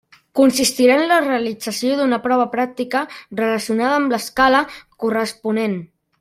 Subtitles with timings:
[0.37, 3.03] Consistirà en la realització d'una prova pràctica
[3.43, 4.63] relacionada amb l'escala
[5.05, 5.79] corresponent.